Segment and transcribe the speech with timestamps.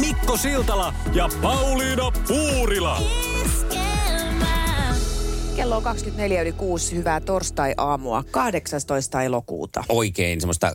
[0.00, 3.02] Mikko Siltala ja Pauliina Puurila.
[5.56, 6.96] Kello on 24 yli 6.
[6.96, 9.22] Hyvää torstai-aamua, 18.
[9.22, 9.84] elokuuta.
[9.88, 10.72] Oikein semmoista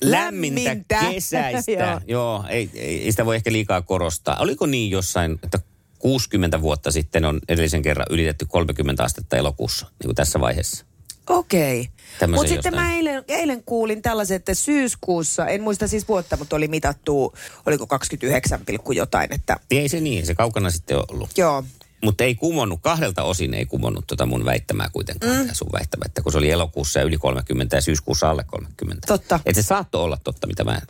[0.00, 0.98] lämmintä, Lämmintä.
[1.10, 1.72] kesäistä.
[1.80, 2.00] Joo.
[2.06, 4.36] Joo, ei, ei, ei sitä voi ehkä liikaa korostaa.
[4.40, 5.58] Oliko niin jossain, että
[5.98, 10.86] 60 vuotta sitten on edellisen kerran ylitetty 30 astetta elokuussa, niin kuin tässä vaiheessa?
[11.28, 11.88] Okei.
[12.18, 16.56] Tämmöisen Mutta sitten mä eilen, eilen kuulin tällaisen, että syyskuussa, en muista siis vuotta, mutta
[16.56, 17.34] oli mitattu,
[17.66, 21.38] oliko 29, pilkku jotain, että Ei se niin, se kaukana sitten ollut.
[21.38, 21.64] joo.
[22.04, 25.48] Mutta ei kumonnut, kahdelta osin ei kumonnut tota mun väittämää kuitenkaan, mm.
[25.52, 29.06] sun väittämä, että kun se oli elokuussa yli 30 ja syyskuussa alle 30.
[29.06, 29.40] Totta.
[29.46, 30.80] Että se saattoi olla totta, mitä mä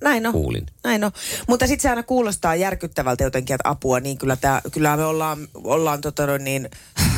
[0.00, 0.32] Näin on.
[0.32, 0.66] kuulin.
[0.84, 1.12] Näin on.
[1.48, 5.48] Mutta sitten se aina kuulostaa järkyttävältä jotenkin, että apua, niin kyllä, tää, kyllä me ollaan,
[5.54, 6.70] ollaan tota niin,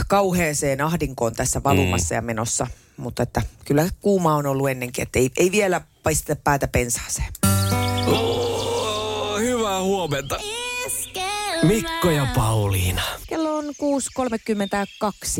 [0.09, 2.17] kauheeseen ahdinkoon tässä valumassa mm.
[2.17, 2.67] ja menossa.
[2.97, 7.33] Mutta että kyllä kuuma on ollut ennenkin, että ei, ei vielä paisteta päätä pensaaseen.
[8.07, 10.41] Oh, hyvää huomenta.
[11.63, 13.03] Mikko ja Pauliina.
[13.79, 14.29] Kello on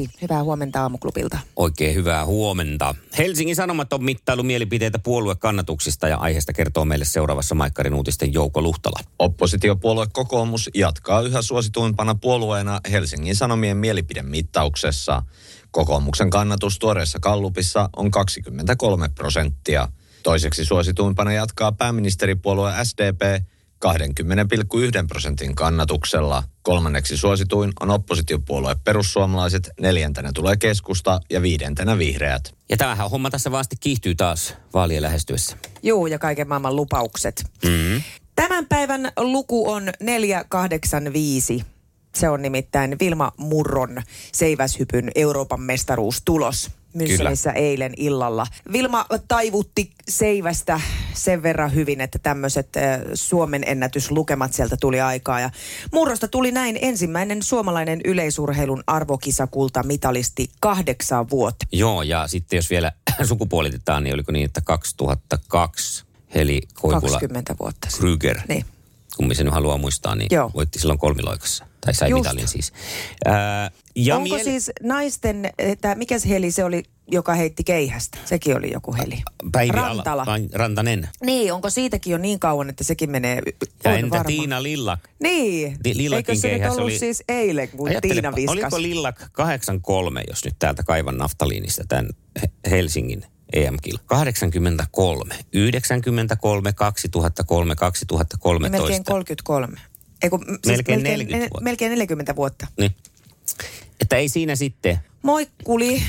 [0.05, 0.11] 6.32.
[0.23, 1.39] Hyvää huomenta aamuklubilta.
[1.57, 2.95] Oikein hyvää huomenta.
[3.19, 9.01] Helsingin Sanomat on mittailu mielipiteitä puoluekannatuksista ja aiheesta kertoo meille seuraavassa Maikkarin uutisten Jouko Luhtala.
[9.19, 15.23] Oppositiopuolue kokoomus jatkaa yhä suosituimpana puolueena Helsingin Sanomien mielipidemittauksessa.
[15.71, 19.89] Kokoomuksen kannatus tuoreessa kallupissa on 23 prosenttia.
[20.23, 23.21] Toiseksi suosituimpana jatkaa pääministeripuolue SDP
[23.87, 26.43] 20,1 prosentin kannatuksella.
[26.63, 32.55] Kolmanneksi suosituin on oppositiopuolue perussuomalaiset, neljäntenä tulee keskusta ja viidentenä vihreät.
[32.69, 35.57] Ja tämähän homma tässä sitten kiihtyy taas vaalien lähestyessä.
[35.83, 37.45] Juu, ja kaiken maailman lupaukset.
[37.65, 38.03] Mm-hmm.
[38.35, 41.65] Tämän päivän luku on 485.
[42.15, 44.03] Se on nimittäin Vilma Murron
[44.33, 46.71] seiväshypyn Euroopan mestaruustulos.
[46.95, 48.47] Münchenissä eilen illalla.
[48.73, 50.81] Vilma taivutti seivästä
[51.15, 55.41] sen verran hyvin, että tämmöiset äh, Suomen ennätyslukemat sieltä tuli aikaa.
[55.41, 55.51] Ja
[55.93, 61.67] Murrosta tuli näin ensimmäinen suomalainen yleisurheilun arvokisakulta mitalisti kahdeksan vuotta.
[61.73, 62.93] Joo, ja sitten jos vielä
[63.25, 67.89] sukupuolitetaan, niin oliko niin, että 2002 Heli Koivula 20 vuotta.
[67.99, 68.65] Kryger, Niin.
[69.17, 70.51] kummin sen haluaa muistaa, niin Joo.
[70.55, 71.67] voitti silloin kolmiloikassa.
[71.81, 72.23] Tai sai Just.
[72.23, 72.73] mitalin siis.
[73.25, 73.71] Ää,
[74.07, 78.19] ja Onko miele- siis naisten, että mikä se heli se oli, joka heitti keihästä?
[78.25, 79.23] Sekin oli joku heli.
[79.53, 80.23] Päivi Rantala.
[80.23, 81.09] Ala, Rantanen.
[81.25, 83.43] Niin, onko siitäkin jo niin kauan, että sekin menee?
[83.85, 84.25] Ja entä varma.
[84.25, 85.01] Tiina Lillak?
[85.23, 85.79] Niin.
[85.83, 88.73] Ti- Lillakin Eikö se nyt ollut oli- siis eilen, kun Ajattelepa, Tiina viskas?
[88.73, 92.09] Oliko Lillak 83, jos nyt täältä kaivan naftaliinista tämän
[92.43, 93.23] He- Helsingin
[93.53, 93.99] EM-kil?
[94.07, 98.79] 83, 93, 2003, 2013.
[98.83, 99.77] Melkein 33.
[100.23, 101.65] Eiku, siis Melkein 40 ne- vuotta.
[101.65, 102.67] Melkein 40 vuotta.
[102.79, 102.91] Niin.
[104.01, 104.99] Että ei siinä sitten.
[105.23, 106.03] Moikkuli.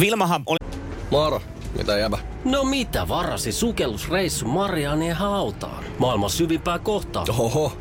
[0.00, 0.78] Vilmahan oli...
[1.10, 1.42] Moro,
[1.78, 2.18] mitä jäbä?
[2.44, 5.84] No mitä varasi sukellusreissu Marianien hautaan?
[5.98, 7.24] Maailman syvimpää kohtaa.
[7.38, 7.72] Oho,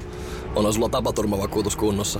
[0.56, 2.19] onhan sulla tapaturmavakuutus kunnossa.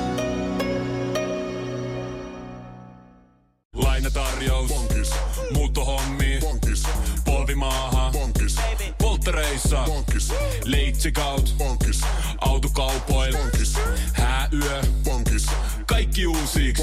[9.21, 9.83] Polttereissa.
[9.85, 10.33] Bonkis.
[10.65, 11.55] Leitsikaut.
[11.57, 12.01] Bonkis.
[12.37, 13.37] Autokaupoil.
[13.37, 13.73] Bonkis.
[14.13, 14.81] Hääyö.
[15.03, 15.45] Bonkis.
[15.87, 16.73] Kaikki uusi.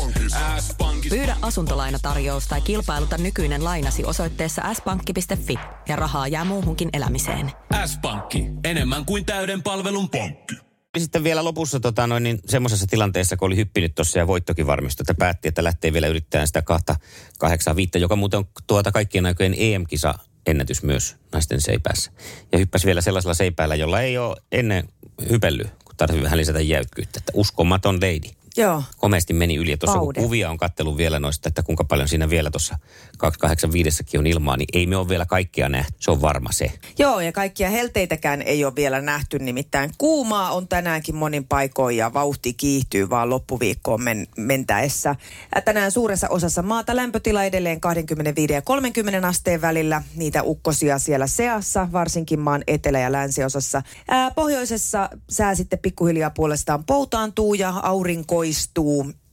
[0.60, 1.08] S-pankki.
[1.08, 7.52] Pyydä asuntolainatarjous tai kilpailuta nykyinen lainasi osoitteessa s-pankki.fi ja rahaa jää muuhunkin elämiseen.
[7.86, 8.46] S-pankki.
[8.64, 10.54] Enemmän kuin täyden palvelun pankki.
[10.98, 15.02] Sitten vielä lopussa tota, noin, niin semmoisessa tilanteessa, kun oli hyppinyt tuossa ja voittokin varmistui,
[15.02, 16.96] että päätti, että lähtee vielä yrittämään sitä kahta
[17.38, 20.14] kahdeksan viittä, joka muuten on tuota kaikkien aikojen EM-kisa
[20.50, 22.10] ennätys myös naisten seipäässä.
[22.52, 24.88] Ja hyppäsi vielä sellaisella seipäällä, jolla ei ole ennen
[25.30, 27.18] hypellyt, kun tarvitsee vähän lisätä jäykkyyttä.
[27.18, 28.37] Että uskomaton lady.
[28.58, 28.82] Joo.
[28.96, 29.70] Komeasti meni yli.
[29.70, 32.78] Ja tuossa kun kuvia on kattellut vielä noista, että kuinka paljon siinä vielä tuossa
[33.18, 35.92] 285 on ilmaa, niin ei me ole vielä kaikkea nähty.
[36.00, 36.72] Se on varma se.
[36.98, 42.14] Joo, ja kaikkia helteitäkään ei ole vielä nähty, nimittäin kuumaa on tänäänkin monin paikoin ja
[42.14, 45.16] vauhti kiihtyy vaan loppuviikkoon men- mentäessä.
[45.64, 50.02] Tänään suuressa osassa maata lämpötila edelleen 25 ja 30 asteen välillä.
[50.16, 53.82] Niitä ukkosia siellä seassa, varsinkin maan etelä- ja länsiosassa.
[54.08, 58.47] Ää, pohjoisessa sää sitten pikkuhiljaa puolestaan poutaantuu ja aurinkoistuu.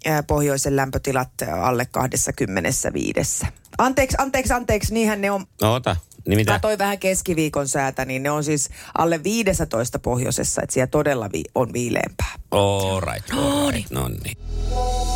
[0.07, 1.29] Ää, pohjoisen lämpötilat
[1.61, 3.45] alle 25.
[3.77, 5.95] Anteeksi, anteeksi, anteeksi, niinhän ne on No ota,
[6.27, 6.51] niin mitä?
[6.51, 11.43] Katoin vähän keskiviikon säätä, niin ne on siis alle 15 pohjoisessa, että siellä todella vi-
[11.55, 12.31] on viileämpää.
[12.51, 13.91] All right, all right.
[13.91, 14.37] No niin.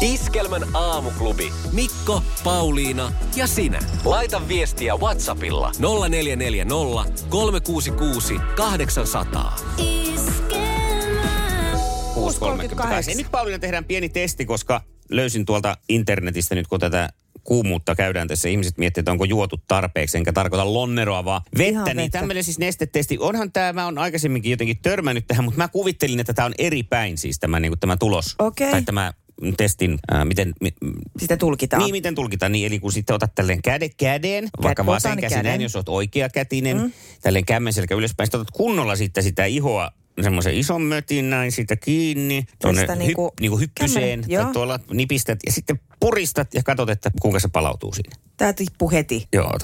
[0.01, 1.53] Iskelmän aamuklubi.
[1.71, 3.79] Mikko, Pauliina ja sinä.
[4.05, 6.75] Laita viestiä Whatsappilla 0440
[7.29, 9.55] 366 800.
[12.29, 13.17] 6.38.
[13.17, 14.81] Nyt Pauliina tehdään pieni testi, koska
[15.11, 17.09] löysin tuolta internetistä nyt, kun tätä
[17.43, 18.49] kuumuutta käydään tässä.
[18.49, 21.71] Ihmiset miettivät, että onko juotu tarpeeksi, enkä tarkoita lonneroa, vaan vettä.
[21.71, 22.19] Ihan Niin vettä.
[22.19, 23.17] tämmöinen siis nestetesti.
[23.19, 26.83] Onhan tämä, mä oon aikaisemminkin jotenkin törmännyt tähän, mutta mä kuvittelin, että tämä on eri
[26.83, 28.35] päin siis tämä, niin kuin tämä tulos.
[28.39, 28.71] Okei.
[28.71, 29.13] Tai tämä
[29.57, 30.73] testin, äh, miten, mi,
[31.19, 31.83] Sitä tulkitaan.
[31.83, 32.67] niin, miten tulkitaan niin.
[32.67, 35.49] Eli kun sitten otat tälleen käde käden, vaikka otan vasen käsi käden.
[35.49, 36.91] näin, jos oot oikea kätinen, mm.
[37.21, 39.91] tälleen kämmen selkä ylöspäin, sitten otat kunnolla sitten sitä ihoa
[40.21, 44.79] semmoisen ison mötin näin siitä kiinni, tuonne Tästä hyp, niinku niinku hyppyseen, kämmen, tai tuolla
[44.93, 48.15] nipistät ja sitten puristat ja katsot, että kuinka se palautuu siinä.
[48.37, 49.27] Tämä tippuu heti.
[49.33, 49.57] Joo.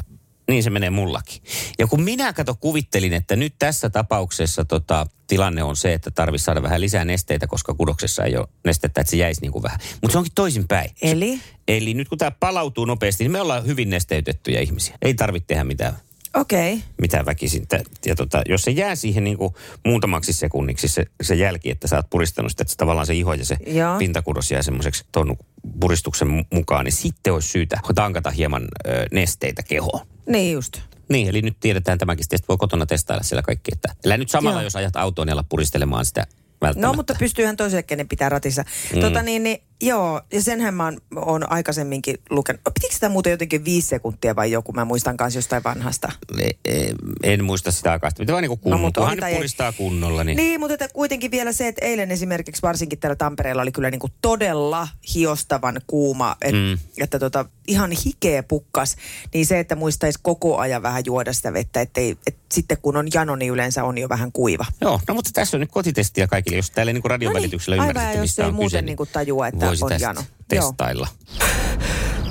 [0.47, 1.41] Niin se menee mullakin.
[1.79, 6.45] Ja kun minä kato kuvittelin, että nyt tässä tapauksessa tota, tilanne on se, että tarvitsisi
[6.45, 9.79] saada vähän lisää nesteitä, koska kudoksessa ei ole nestettä, että se jäisi niin kuin vähän.
[10.01, 10.91] Mutta se onkin toisinpäin.
[11.01, 11.39] Eli?
[11.67, 14.97] Eli nyt kun tämä palautuu nopeasti, niin me ollaan hyvin nesteytettyjä ihmisiä.
[15.01, 15.97] Ei tarvitse tehdä mitään,
[16.35, 16.73] Okei.
[16.73, 16.85] Okay.
[17.01, 17.67] mitään väkisin.
[18.05, 19.53] Ja tota, jos se jää siihen niin kuin
[19.85, 23.33] muutamaksi sekunniksi se, se jälki, että sä oot puristanut sitä, että se tavallaan se iho
[23.33, 23.97] ja se Joo.
[23.97, 25.37] pintakudos jää semmoiseksi tuon
[25.79, 30.07] puristuksen mu- mukaan, niin sitten olisi syytä tankata hieman ö, nesteitä kehoon.
[30.25, 30.79] Niin just.
[31.09, 32.23] Niin, eli nyt tiedetään tämäkin.
[32.23, 33.71] Sitten voi kotona testailla siellä kaikki.
[33.73, 34.63] Että, älä nyt samalla, Joo.
[34.65, 36.27] jos ajat autoon ja ala puristelemaan sitä
[36.61, 36.87] välttämättä.
[36.87, 38.63] No, mutta pystyyhän toiselle kenen pitää ratissa.
[38.95, 39.01] Mm.
[39.01, 42.61] Tota niin, niin, joo, ja senhän mä oon, oon aikaisemminkin lukenut.
[42.73, 44.71] Pitikö sitä muuten jotenkin viisi sekuntia vai joku?
[44.71, 46.11] Mä muistan kanssa jostain vanhasta.
[46.39, 46.93] E- e-
[47.23, 48.09] En muista sitä aikaa.
[48.19, 48.71] Mitä vaan niin kuin.
[48.71, 49.35] No, mutta kunhan nyt ei.
[49.35, 50.23] puristaa kunnolla.
[50.23, 50.37] Niin.
[50.37, 53.99] Niin, mutta että kuitenkin vielä se, että eilen esimerkiksi varsinkin täällä Tampereella oli kyllä niin
[53.99, 56.77] kuin todella hiostavan kuuma, et, Mm.
[57.03, 58.95] että tota, ihan hikeä pukkas.
[59.33, 63.07] Niin se, että muistaisi koko ajan vähän juoda sitä vettä, ettei, et sitten kun on
[63.13, 64.65] jano, niin yleensä on jo vähän kuiva.
[64.81, 66.57] Joo, no mutta tässä on nyt kotitestiä kaikille.
[66.57, 68.81] Jos täällä niin kuin radion No niin, välityksellä että jos mistä ei on muuten kyse,
[68.81, 70.21] niin kuin tajua, että voisi on tästä jano.
[70.51, 70.65] Joo.
[70.65, 71.07] testailla.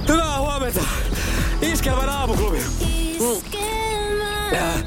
[0.09, 0.81] Hyvää huomenta.
[1.63, 2.59] Iskelmän aamuklubi.
[4.53, 4.85] Äh,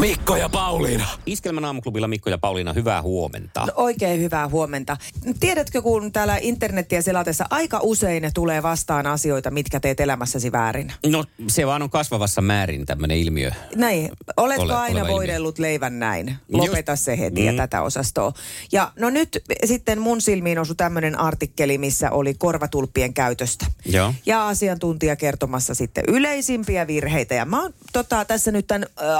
[0.00, 1.06] Mikko ja Pauliina.
[1.26, 3.60] Iskelmän aamuklubilla Mikko ja Pauliina, hyvää huomenta.
[3.66, 4.96] No, oikein hyvää huomenta.
[5.40, 10.92] Tiedätkö, kun täällä internetiä selatessa aika usein tulee vastaan asioita, mitkä teet elämässäsi väärin?
[11.06, 13.50] No se vaan on kasvavassa määrin tämmöinen ilmiö.
[13.76, 14.10] Näin.
[14.36, 16.36] Oletko Ole- aina voidellut leivän näin?
[16.52, 17.46] Lopeta se heti Mm.
[17.46, 18.32] ja tätä osastoa.
[18.72, 23.66] Ja no nyt sitten mun silmiin osui tämmöinen artikkeli, missä oli korvatulppien käytöstä.
[23.84, 24.14] Joo.
[24.26, 27.34] Ja asiantuntija kertomassa sitten yleisimpiä virheitä.
[27.34, 29.18] Ja mä oon tota, tässä nyt tämän ä,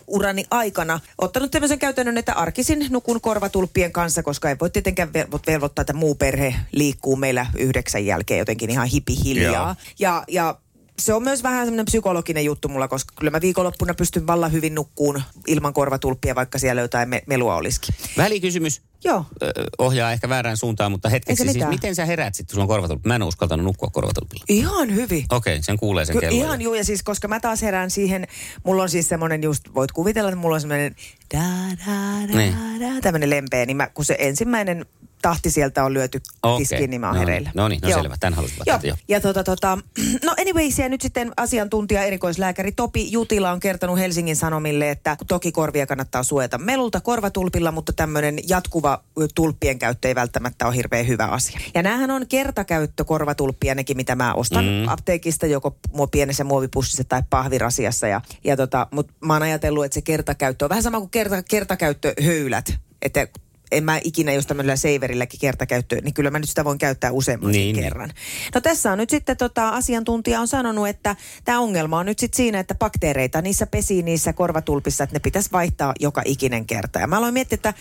[0.00, 5.40] aamuradio-urani aikana ottanut tämmöisen käytännön, että arkisin nukun korvatulppien kanssa, koska ei voi tietenkään vel-
[5.46, 9.66] velvoittaa, että muu perhe liikkuu meillä yhdeksän jälkeen jotenkin ihan hipihiljaa.
[9.66, 9.74] Joo.
[9.98, 10.54] Ja, ja
[11.00, 14.74] se on myös vähän semmoinen psykologinen juttu mulla, koska kyllä mä viikonloppuna pystyn vallan hyvin
[14.74, 17.94] nukkuun ilman korvatulppia, vaikka siellä jotain me- melua olisikin.
[18.16, 19.24] Välikysymys Joo.
[19.42, 23.08] ö, ohjaa ehkä väärään suuntaan, mutta hetkeksi siis miten sä herät sitten, sulla on korvatulppi?
[23.08, 24.44] Mä en uskaltanut nukkua korvatulpilla.
[24.48, 25.24] Ihan hyvin.
[25.30, 26.36] Okei, sen kuulee sen Ky- kello.
[26.44, 28.26] ihan juu, ja siis koska mä taas herään siihen,
[28.64, 30.94] mulla on siis semmoinen just, voit kuvitella, että mulla on semmoinen
[31.34, 31.40] da
[31.86, 32.54] da da Niin.
[32.80, 34.86] da, tämmöinen lempeä, niin mä, kun se ensimmäinen
[35.22, 36.58] tahti sieltä on lyöty Okei.
[36.58, 37.28] tiskiin, niin mä oon No niin.
[37.28, 37.50] hereillä.
[37.54, 38.02] No niin, no Joo.
[38.02, 38.16] selvä.
[38.20, 38.96] Tän halusin vaan Joo.
[39.08, 39.78] Ja tota, tota,
[40.26, 45.52] no anyways, ja nyt sitten asiantuntija erikoislääkäri Topi Jutila on kertonut Helsingin Sanomille, että toki
[45.52, 49.02] korvia kannattaa suojata melulta korvatulpilla, mutta tämmöinen jatkuva
[49.34, 51.60] tulppien käyttö ei välttämättä ole hirveän hyvä asia.
[51.74, 54.88] Ja näähän on kertakäyttö korvatulppia, nekin mitä mä ostan mm.
[54.88, 58.06] apteekista, joko mua pienessä muovipussissa tai pahvirasiassa.
[58.06, 61.42] Ja, ja tota, mutta mä oon ajatellut, että se kertakäyttö on vähän sama kuin kerta,
[61.42, 62.74] kertakäyttöhöylät.
[63.02, 63.28] Että
[63.72, 67.60] en mä ikinä, jos tämmöisellä seiverilläkin kertakäyttö, niin kyllä mä nyt sitä voin käyttää useammankin
[67.60, 67.84] Niin, niin.
[67.84, 68.12] kerran.
[68.54, 72.36] No tässä on nyt sitten tota, asiantuntija on sanonut, että tämä ongelma on nyt sitten
[72.36, 76.98] siinä, että bakteereita niissä pesii niissä korvatulpissa, että ne pitäisi vaihtaa joka ikinen kerta.
[76.98, 77.74] Ja mä aloin miettiä, että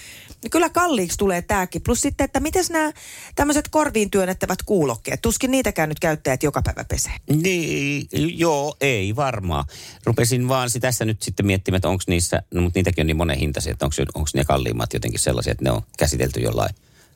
[0.52, 1.82] kyllä kalliiksi tulee tämäkin.
[1.82, 2.92] Plus sitten, että miten nämä
[3.36, 7.14] tämmöiset korviin työnnettävät kuulokkeet, tuskin niitäkään nyt käyttäjät joka päivä pesee.
[7.30, 8.08] Niin,
[8.40, 9.66] joo, ei varmaan.
[10.06, 13.38] Rupesin vaan tässä nyt sitten miettimään, että onko niissä, no mutta niitäkin on niin monen
[13.38, 16.70] hintaisia, että onko ne kalliimmat jotenkin sellaisia, että ne on käsitelty jollain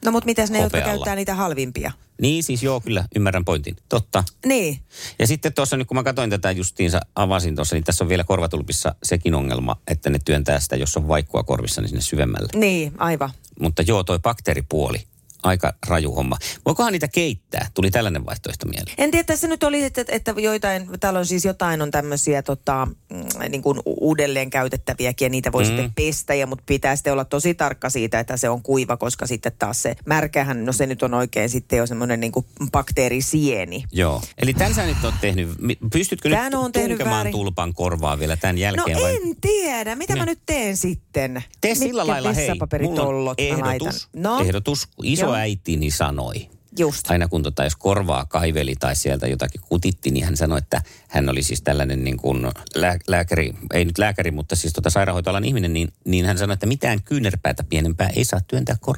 [0.05, 0.93] No mutta mitäs ne, jotka Hopealla.
[0.93, 1.91] käyttää niitä halvimpia?
[2.21, 3.75] Niin siis joo, kyllä, ymmärrän pointin.
[3.89, 4.23] Totta.
[4.45, 4.79] Niin.
[5.19, 8.23] Ja sitten tuossa nyt kun mä katsoin tätä justiinsa, avasin tuossa, niin tässä on vielä
[8.23, 12.47] korvatulpissa sekin ongelma, että ne työntää sitä, jos on vaikkua korvissa, niin sinne syvemmälle.
[12.55, 13.29] Niin, aivan.
[13.59, 15.03] Mutta joo, toi bakteeripuoli,
[15.43, 16.37] aika raju homma.
[16.65, 17.67] Voikohan niitä keittää?
[17.73, 18.95] Tuli tällainen vaihtoehto mieleen.
[18.97, 22.87] En tiedä, tässä nyt oli, että, että joitain, täällä on siis jotain on tämmöisiä tota,
[23.13, 25.67] mm, niin kuin uudelleen käytettäviäkin ja niitä voi mm.
[25.67, 29.27] sitten pestä, ja, mutta pitää sitten olla tosi tarkka siitä, että se on kuiva, koska
[29.27, 33.83] sitten taas se märkähän, no se nyt on oikein sitten jo semmoinen niin kuin bakteerisieni.
[33.91, 34.21] Joo.
[34.37, 35.49] Eli tämän sä nyt oot tehnyt.
[35.93, 37.31] Pystytkö Tän nyt tehnyt tunkemaan väärin.
[37.31, 39.01] tulpan korvaa vielä tämän No jälkeen?
[39.01, 39.15] vai?
[39.15, 40.29] en tiedä, mitä mä Niin.
[40.29, 41.43] nyt teen sitten?
[41.61, 42.49] Tee sillä lailla, hei,
[42.81, 43.25] mulla on
[43.59, 44.87] mä ehdotus, No, ehdotus.
[45.37, 46.49] Isoäitini sanoi,
[46.79, 47.11] just.
[47.11, 51.29] aina kun tota, jos korvaa kaiveli tai sieltä jotakin kutitti, niin hän sanoi, että hän
[51.29, 55.73] oli siis tällainen niin kuin lää, lääkäri, ei nyt lääkäri, mutta siis tota sairaanhoitoalan ihminen,
[55.73, 58.97] niin, niin hän sanoi, että mitään kyynärpäätä pienempää ei saa työntää kor.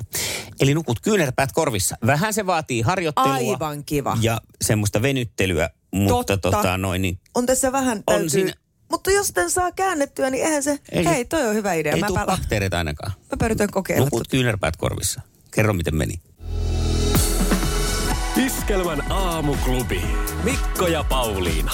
[0.59, 1.95] Eli nukut kyynärpäät korvissa.
[2.05, 3.33] Vähän se vaatii harjoittelua.
[3.33, 4.17] Aivan kiva.
[4.21, 6.51] Ja semmoista venyttelyä, mutta Totta.
[6.51, 8.29] tota noin, niin On tässä vähän On täytyy...
[8.29, 8.53] siinä-
[8.91, 10.79] Mutta jos tämän saa käännettyä, niin eihän se...
[10.91, 11.93] Ei- Hei, toi on hyvä idea.
[11.93, 13.11] ei Mä, tule pala- bakteereita ainakaan.
[13.31, 14.05] mä pyritän kokeilla.
[14.05, 15.21] Nukut kyynärpäät korvissa.
[15.55, 16.13] Kerro, miten meni.
[18.45, 20.01] Iskelmän aamuklubi.
[20.43, 21.71] Mikko ja Pauliina.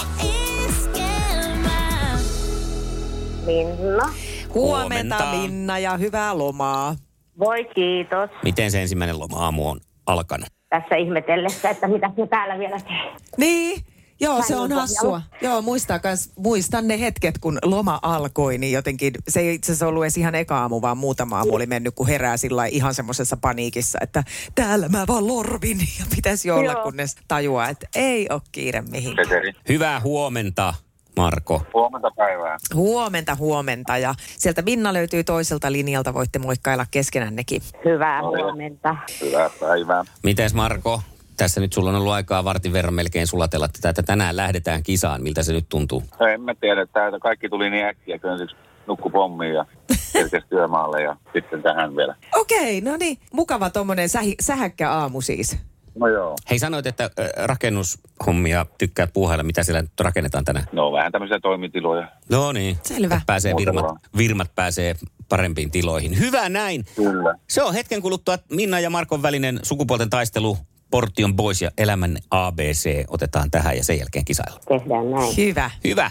[3.46, 4.12] Minna.
[4.54, 5.24] Huomenta, Huomenta.
[5.30, 6.96] Minna, ja hyvää lomaa.
[7.38, 8.30] Voi kiitos.
[8.42, 10.46] Miten se ensimmäinen loma-aamu on alkanut?
[10.68, 13.16] Tässä ihmetellessä, että mitä me täällä vielä teemme.
[13.36, 13.80] Niin,
[14.22, 15.22] joo, se on hassua.
[15.40, 19.86] Joo, muistaa kans, muistan ne hetket, kun loma alkoi, niin jotenkin, se ei itse asiassa
[19.86, 23.36] ollut edes ihan eka aamu, vaan muutama aamu oli mennyt, kun herää sillä ihan semmoisessa
[23.36, 24.24] paniikissa, että
[24.54, 26.82] täällä mä vaan lorvin ja pitäisi olla, Joo.
[26.82, 29.28] kunnes tajuaa, että ei ole kiire mihinkään.
[29.28, 29.52] Peteri.
[29.68, 30.74] Hyvää huomenta,
[31.16, 31.62] Marko.
[31.74, 32.56] Huomenta päivää.
[32.74, 33.98] Huomenta, huomenta.
[33.98, 37.62] Ja sieltä Minna löytyy toiselta linjalta, voitte moikkailla keskenännekin.
[37.84, 38.96] Hyvää huomenta.
[39.20, 40.04] Hyvää päivää.
[40.22, 41.02] Mites Marko?
[41.42, 45.22] Tässä nyt sulla on ollut aikaa vartin verran melkein sulatella tätä, että tänään lähdetään kisaan.
[45.22, 46.02] Miltä se nyt tuntuu?
[46.34, 48.56] En mä tiedä, että täältä kaikki tuli niin äkkiä, ensiksi
[48.86, 49.66] nukku pommiin ja
[50.12, 52.16] kerkesi työmaalle ja sitten tähän vielä.
[52.34, 53.18] Okei, no niin.
[53.32, 55.58] Mukava tuommoinen sähi, sähäkkä aamu siis.
[55.94, 56.36] No joo.
[56.50, 59.44] Hei, sanoit, että rakennushommia tykkäät puuhailla.
[59.44, 60.66] Mitä siellä nyt rakennetaan tänään?
[60.72, 62.08] No vähän tämmöisiä toimitiloja.
[62.30, 62.76] No niin.
[62.82, 63.20] Selvä.
[63.26, 64.94] Pääsee Muuta virmat, virmat pääsee
[65.28, 66.18] parempiin tiloihin.
[66.18, 66.84] Hyvä näin.
[66.96, 67.34] Kyllä.
[67.48, 70.58] Se on hetken kuluttua Minna ja Markon välinen sukupuolten taistelu.
[70.92, 74.60] Portion Boys ja Elämän ABC otetaan tähän ja sen jälkeen kisailla.
[74.68, 75.36] Tehdään näin.
[75.36, 75.70] Hyvä.
[75.84, 76.10] Hyvä.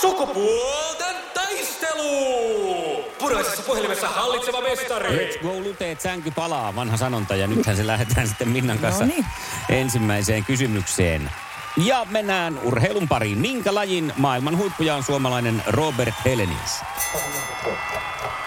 [0.00, 3.04] Sukupuolten taistelu!
[3.18, 5.16] Puraisessa puhelimessa hallitseva mestari.
[5.16, 7.36] Let's go luteet, sänky palaa, vanha sanonta.
[7.36, 9.24] Ja nythän se lähdetään sitten Minnan kanssa Noniin.
[9.68, 11.30] ensimmäiseen kysymykseen.
[11.86, 13.38] Ja mennään urheilun pariin.
[13.38, 16.70] Minkä lajin maailman huippuja on suomalainen Robert Helenius?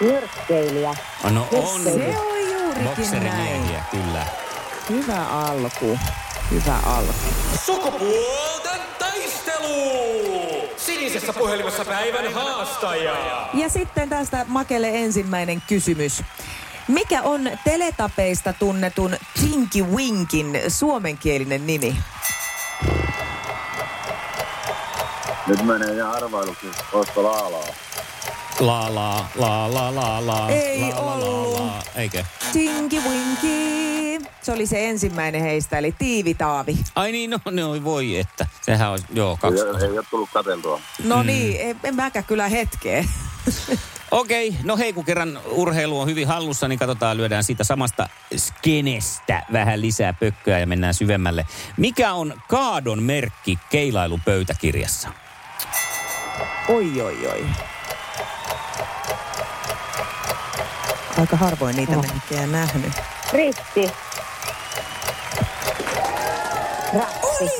[0.00, 0.94] Nyrkkeilijä.
[1.30, 2.00] No on Se on
[2.52, 2.88] juurikin näin.
[2.88, 4.26] bokserimiehiä, kyllä.
[4.90, 5.98] Hyvä alku.
[6.50, 7.12] Hyvä alku.
[7.64, 10.68] Sukupuolten taistelu!
[10.76, 13.48] Sinisessä puhelimessa päivän haastaja.
[13.54, 16.22] Ja sitten tästä Makelle ensimmäinen kysymys.
[16.88, 21.96] Mikä on teletapeista tunnetun Tinky Winkin suomenkielinen nimi?
[25.46, 26.66] Nyt menee ihan arvailuksi.
[26.92, 27.64] Olisiko laalaa?
[28.60, 30.48] La la la la la la.
[30.50, 31.60] Ei la, la, la, ollut.
[31.60, 31.82] la.
[31.96, 32.24] Eikö?
[32.52, 34.05] Tinky Winky.
[34.46, 36.78] Se oli se ensimmäinen heistä, eli Tiivitaavi.
[36.94, 38.46] Ai niin, no, no voi että.
[38.62, 39.62] Sehän on, joo, kaksi.
[39.62, 40.80] Ei, ei ole tullut katseltua.
[41.04, 43.04] No niin, en, en mäkään kyllä hetkeä.
[44.10, 49.42] Okei, no hei kun kerran urheilu on hyvin hallussa, niin katsotaan, lyödään siitä samasta skenestä
[49.52, 51.46] vähän lisää pökköä ja mennään syvemmälle.
[51.76, 55.08] Mikä on kaadon merkki keilailupöytäkirjassa?
[56.68, 57.46] Oi, oi, oi.
[61.20, 62.92] Aika harvoin niitä merkkejä nähnyt.
[63.32, 64.05] Risti.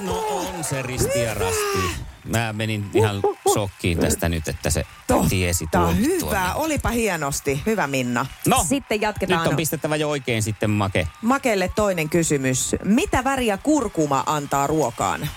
[0.01, 1.79] No on se risti ja rasti.
[2.25, 4.85] Mä menin ihan shokkiin tästä nyt, että se
[5.29, 5.91] tiesi Tää tuon.
[5.91, 6.65] on hyvä, tuon.
[6.65, 7.63] olipa hienosti.
[7.67, 8.27] Hyvä Minna.
[8.47, 9.41] No, Sitten jatketaan.
[9.41, 11.09] Nyt on pistettävä jo oikein sitten make.
[11.23, 12.77] Makelle toinen kysymys.
[12.85, 15.29] Mitä väriä kurkuma antaa ruokaan?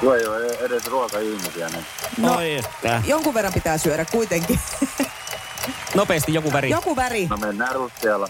[0.00, 1.68] Tuo ei ole edes ruoka-ihmisiä.
[1.68, 1.84] Niin.
[2.18, 2.36] No.
[2.36, 3.02] Oi että.
[3.06, 4.60] Jonkun verran pitää syödä kuitenkin.
[5.94, 6.70] Nopeasti joku väri.
[6.70, 7.26] Joku väri.
[7.26, 8.28] No mennään ruskealla.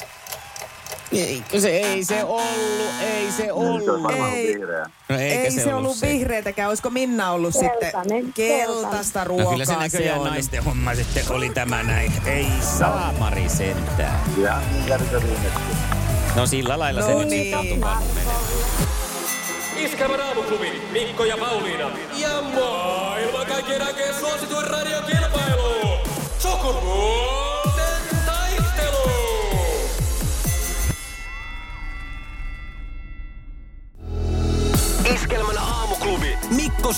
[1.13, 4.03] Ei, se ei se ollut, ei se Se on ollut.
[4.03, 4.47] varmaan Ei.
[4.47, 4.87] vihreä.
[5.09, 6.69] No eikä Ei se, ollut vihreätäkään.
[6.69, 9.45] Olisiko Minna ollut Keltainen, sitten keltaista ruokaa?
[9.45, 10.27] No kyllä se näköjään on.
[10.27, 12.13] naisten homma sitten oli tämä näin.
[12.27, 12.47] Ei
[12.79, 14.21] saamari sentään.
[14.39, 15.53] Ihan niin.
[16.37, 17.43] No sillä lailla se No nyt niin.
[17.43, 18.37] sitten on tupannut menemään.
[19.77, 21.91] Iskävä raamuklubi, Mikko ja Pauliina.
[22.17, 25.36] Ja maailman kaikkien aikeen suosituen radiokilpailu.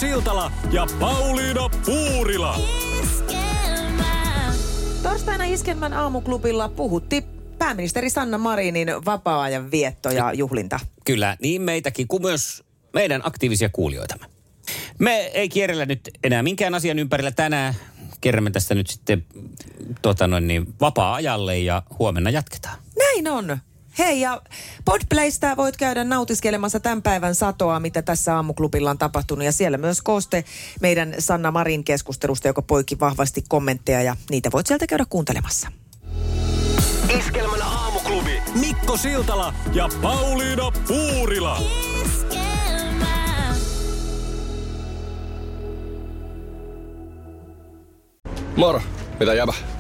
[0.00, 2.60] Siltala ja Pauliina Puurila.
[5.02, 7.24] Torstaina Iskelmän aamuklubilla puhutti
[7.58, 10.80] pääministeri Sanna Marinin vapaa-ajan vietto ja juhlinta.
[11.04, 12.64] Kyllä, niin meitäkin kuin myös
[12.94, 14.26] meidän aktiivisia kuulijoitamme.
[14.98, 17.74] Me ei kierrellä nyt enää minkään asian ympärillä tänään.
[18.20, 19.24] Kerromme tästä nyt sitten
[20.02, 22.78] tota noin niin, vapaa-ajalle ja huomenna jatketaan.
[22.98, 23.58] Näin on.
[23.98, 24.42] Hei ja
[24.84, 29.44] Podplaystä voit käydä nautiskelemassa tämän päivän satoa, mitä tässä aamuklubilla on tapahtunut.
[29.44, 30.44] Ja siellä myös kooste
[30.80, 35.72] meidän Sanna Marin keskustelusta, joka poiki vahvasti kommentteja ja niitä voit sieltä käydä kuuntelemassa.
[37.18, 41.62] Iskelmän aamuklubi Mikko Siltala ja Pauliina Puurila.
[48.56, 48.82] Moro,
[49.20, 49.52] mitä jäbä?